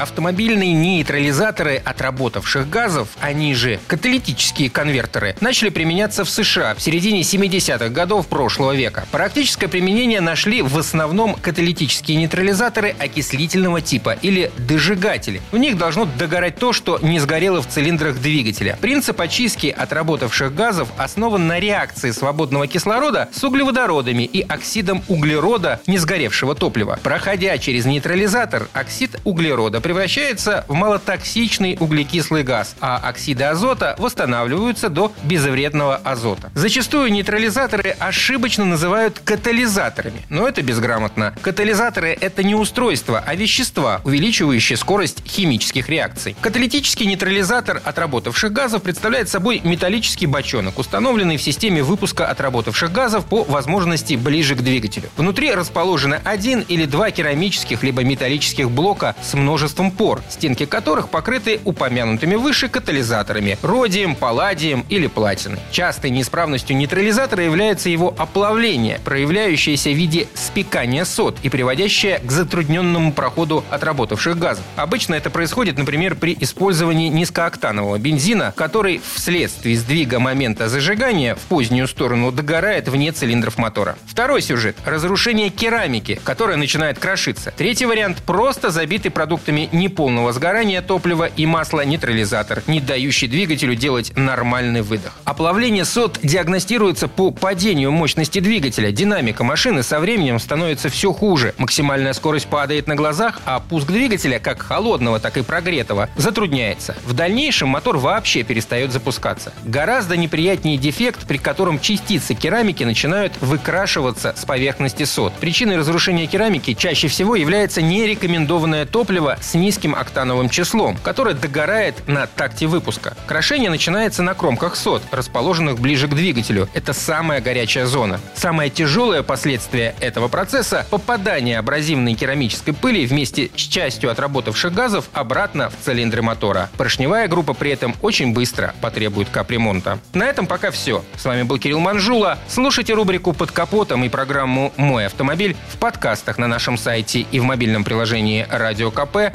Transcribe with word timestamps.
Автомобильные 0.00 0.72
нейтрализаторы 0.72 1.76
отработавших 1.76 2.70
газов, 2.70 3.08
они 3.20 3.54
же 3.54 3.78
каталитические 3.86 4.70
конвертеры, 4.70 5.36
начали 5.42 5.68
применяться 5.68 6.24
в 6.24 6.30
США 6.30 6.74
в 6.74 6.80
середине 6.80 7.20
70-х 7.20 7.90
годов 7.90 8.26
прошлого 8.26 8.74
века. 8.74 9.04
Практическое 9.10 9.68
применение 9.68 10.22
нашли 10.22 10.62
в 10.62 10.78
основном 10.78 11.34
каталитические 11.34 12.16
нейтрализаторы 12.16 12.96
окислительного 12.98 13.82
типа 13.82 14.16
или 14.22 14.50
дожигатели. 14.56 15.42
В 15.52 15.58
них 15.58 15.76
должно 15.76 16.06
догорать 16.06 16.56
то, 16.56 16.72
что 16.72 16.98
не 17.02 17.18
сгорело 17.18 17.60
в 17.60 17.68
цилиндрах 17.68 18.22
двигателя. 18.22 18.78
Принцип 18.80 19.20
очистки 19.20 19.66
отработавших 19.66 20.54
газов 20.54 20.88
основан 20.96 21.46
на 21.46 21.60
реакции 21.60 22.12
свободного 22.12 22.66
кислорода 22.66 23.28
с 23.34 23.44
углеводородами 23.44 24.22
и 24.22 24.40
оксидом 24.40 25.02
углерода 25.08 25.82
не 25.86 25.98
сгоревшего 25.98 26.54
топлива. 26.54 26.98
Проходя 27.02 27.58
через 27.58 27.84
нейтрализатор, 27.84 28.66
оксид 28.72 29.20
углерода 29.24 29.82
превращается 29.90 30.64
в 30.68 30.74
малотоксичный 30.74 31.76
углекислый 31.80 32.44
газ, 32.44 32.76
а 32.80 32.96
оксиды 32.98 33.42
азота 33.42 33.96
восстанавливаются 33.98 34.88
до 34.88 35.12
безвредного 35.24 35.96
азота. 35.96 36.52
Зачастую 36.54 37.10
нейтрализаторы 37.10 37.96
ошибочно 37.98 38.64
называют 38.64 39.18
катализаторами, 39.24 40.22
но 40.28 40.46
это 40.46 40.62
безграмотно. 40.62 41.34
Катализаторы– 41.42 42.16
это 42.20 42.44
не 42.44 42.54
устройства, 42.54 43.24
а 43.26 43.34
вещества, 43.34 44.00
увеличивающие 44.04 44.76
скорость 44.76 45.24
химических 45.26 45.88
реакций. 45.88 46.36
Каталитический 46.40 47.06
нейтрализатор 47.06 47.82
отработавших 47.84 48.52
газов 48.52 48.84
представляет 48.84 49.28
собой 49.28 49.60
металлический 49.64 50.26
бочонок, 50.26 50.78
установленный 50.78 51.36
в 51.36 51.42
системе 51.42 51.82
выпуска 51.82 52.28
отработавших 52.28 52.92
газов 52.92 53.24
по 53.24 53.42
возможности 53.42 54.14
ближе 54.14 54.54
к 54.54 54.62
двигателю. 54.62 55.10
Внутри 55.16 55.52
расположены 55.52 56.20
один 56.22 56.60
или 56.60 56.84
два 56.84 57.10
керамических 57.10 57.82
либо 57.82 58.04
металлических 58.04 58.70
блока 58.70 59.16
с 59.20 59.34
множеством 59.34 59.79
множеством 59.80 59.90
пор, 59.90 60.22
стенки 60.28 60.66
которых 60.66 61.08
покрыты 61.08 61.60
упомянутыми 61.64 62.34
выше 62.34 62.68
катализаторами– 62.68 63.58
родием, 63.62 64.14
палладием 64.14 64.84
или 64.88 65.06
платиной. 65.06 65.58
Частой 65.70 66.10
неисправностью 66.10 66.76
нейтрализатора 66.76 67.44
является 67.44 67.88
его 67.88 68.14
оплавление, 68.16 69.00
проявляющееся 69.04 69.90
в 69.90 69.94
виде 69.94 70.28
спекания 70.34 71.04
сод 71.04 71.36
и 71.42 71.48
приводящее 71.48 72.18
к 72.18 72.30
затрудненному 72.30 73.12
проходу 73.12 73.64
отработавших 73.70 74.38
газов. 74.38 74.64
Обычно 74.76 75.14
это 75.14 75.30
происходит, 75.30 75.78
например, 75.78 76.14
при 76.14 76.36
использовании 76.38 77.08
низкооктанового 77.08 77.98
бензина, 77.98 78.52
который 78.56 79.00
вследствие 79.14 79.76
сдвига 79.76 80.18
момента 80.18 80.68
зажигания 80.68 81.34
в 81.34 81.40
позднюю 81.40 81.88
сторону 81.88 82.32
догорает 82.32 82.88
вне 82.88 83.12
цилиндров 83.12 83.58
мотора. 83.58 83.96
Второй 84.06 84.42
сюжет– 84.42 84.76
разрушение 84.84 85.50
керамики, 85.50 86.20
которая 86.24 86.56
начинает 86.56 86.98
крошиться. 86.98 87.52
Третий 87.56 87.86
вариант– 87.86 88.18
просто 88.26 88.70
забитый 88.70 89.10
продуктами 89.10 89.69
неполного 89.72 90.32
сгорания 90.32 90.82
топлива 90.82 91.24
и 91.24 91.46
масла-нейтрализатор, 91.46 92.62
не 92.66 92.80
дающий 92.80 93.28
двигателю 93.28 93.74
делать 93.74 94.12
нормальный 94.16 94.82
выдох. 94.82 95.18
Оплавление 95.24 95.84
сот 95.84 96.18
диагностируется 96.22 97.08
по 97.08 97.30
падению 97.30 97.92
мощности 97.92 98.40
двигателя. 98.40 98.90
Динамика 98.92 99.44
машины 99.44 99.82
со 99.82 100.00
временем 100.00 100.38
становится 100.38 100.88
все 100.88 101.12
хуже. 101.12 101.54
Максимальная 101.58 102.12
скорость 102.12 102.46
падает 102.46 102.86
на 102.86 102.94
глазах, 102.94 103.40
а 103.44 103.60
пуск 103.60 103.88
двигателя, 103.88 104.38
как 104.38 104.62
холодного, 104.62 105.20
так 105.20 105.36
и 105.36 105.42
прогретого, 105.42 106.08
затрудняется. 106.16 106.96
В 107.04 107.12
дальнейшем 107.12 107.68
мотор 107.68 107.98
вообще 107.98 108.42
перестает 108.42 108.92
запускаться. 108.92 109.52
Гораздо 109.64 110.16
неприятнее 110.16 110.76
дефект, 110.76 111.26
при 111.26 111.38
котором 111.38 111.78
частицы 111.78 112.34
керамики 112.34 112.84
начинают 112.84 113.32
выкрашиваться 113.40 114.34
с 114.36 114.44
поверхности 114.44 115.04
сот. 115.04 115.32
Причиной 115.34 115.76
разрушения 115.76 116.26
керамики 116.26 116.74
чаще 116.74 117.08
всего 117.08 117.36
является 117.36 117.82
нерекомендованное 117.82 118.86
топливо 118.86 119.36
с 119.40 119.54
низким 119.60 119.94
октановым 119.94 120.48
числом, 120.48 120.96
которое 121.02 121.34
догорает 121.34 122.08
на 122.08 122.26
такте 122.26 122.66
выпуска. 122.66 123.16
Крошение 123.26 123.70
начинается 123.70 124.22
на 124.22 124.34
кромках 124.34 124.74
сот, 124.74 125.02
расположенных 125.12 125.78
ближе 125.78 126.08
к 126.08 126.14
двигателю. 126.14 126.68
Это 126.74 126.92
самая 126.92 127.40
горячая 127.40 127.86
зона. 127.86 128.20
Самое 128.34 128.70
тяжелое 128.70 129.22
последствие 129.22 129.94
этого 130.00 130.28
процесса– 130.28 130.86
попадание 130.90 131.58
абразивной 131.58 132.14
керамической 132.14 132.74
пыли 132.74 133.06
вместе 133.06 133.50
с 133.54 133.60
частью 133.60 134.10
отработавших 134.10 134.72
газов 134.72 135.08
обратно 135.12 135.70
в 135.70 135.74
цилиндры 135.84 136.22
мотора. 136.22 136.70
Поршневая 136.76 137.28
группа 137.28 137.54
при 137.54 137.70
этом 137.70 137.94
очень 138.02 138.32
быстро 138.32 138.74
потребует 138.80 139.28
капремонта. 139.28 139.98
На 140.14 140.24
этом 140.24 140.46
пока 140.46 140.70
все. 140.70 141.04
С 141.16 141.24
вами 141.24 141.42
был 141.42 141.58
Кирилл 141.58 141.80
Манжула. 141.80 142.38
Слушайте 142.48 142.94
рубрику 142.94 143.32
«Под 143.32 143.52
капотом» 143.52 144.04
и 144.04 144.08
программу 144.08 144.72
«Мой 144.76 145.06
автомобиль» 145.06 145.56
в 145.68 145.76
подкастах 145.76 146.38
на 146.38 146.48
нашем 146.48 146.78
сайте 146.78 147.20
и 147.20 147.40
в 147.40 147.44
мобильном 147.44 147.84
приложении 147.84 148.46
«Радио 148.50 148.90
КП», 148.90 149.34